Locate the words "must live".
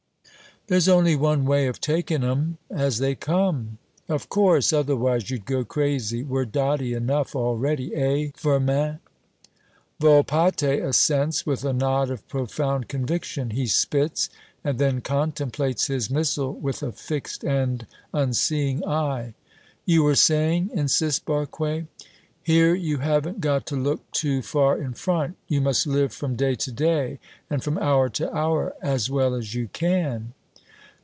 25.59-26.13